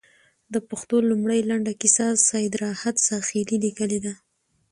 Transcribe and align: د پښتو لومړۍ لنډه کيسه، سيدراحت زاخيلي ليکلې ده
د 0.53 0.55
پښتو 0.69 0.97
لومړۍ 1.09 1.41
لنډه 1.49 1.73
کيسه، 1.81 2.07
سيدراحت 2.29 2.95
زاخيلي 3.07 3.57
ليکلې 3.65 3.99
ده 4.05 4.13